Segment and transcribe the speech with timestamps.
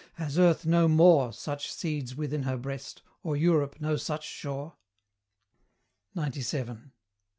[0.15, 4.77] Has Earth no more Such seeds within her breast, or Europe no such shore?
[6.17, 6.91] XCVII.